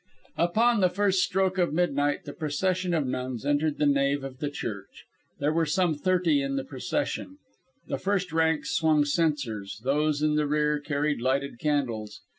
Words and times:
Upon 0.39 0.81
the 0.81 0.89
first 0.89 1.19
stroke 1.19 1.59
of 1.59 1.75
midnight 1.75 2.23
the 2.25 2.33
procession 2.33 2.95
of 2.95 3.05
nuns 3.05 3.45
entered 3.45 3.77
the 3.77 3.85
nave 3.85 4.23
of 4.23 4.39
the 4.39 4.49
church. 4.49 5.05
There 5.39 5.53
were 5.53 5.67
some 5.67 5.93
thirty 5.93 6.41
in 6.41 6.55
the 6.55 6.63
procession. 6.63 7.37
The 7.87 7.99
first 7.99 8.33
ranks 8.33 8.71
swung 8.71 9.05
censers; 9.05 9.79
those 9.83 10.23
in 10.23 10.37
the 10.37 10.47
rear 10.47 10.79
carried 10.79 11.21
lighted 11.21 11.59
candles. 11.59 12.19